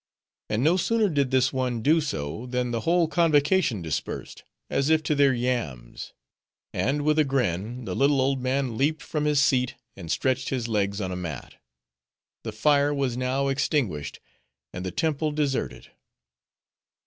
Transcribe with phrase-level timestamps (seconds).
[0.49, 5.03] And no sooner did this one do so, than the whole convocation dispersed, as if
[5.03, 6.13] to their yams;
[6.73, 10.67] and with a grin, the little old man leaped from his seat, and stretched his
[10.67, 11.53] legs on a mat.
[12.43, 14.19] The fire was now extinguished,
[14.73, 15.91] and the temple deserted.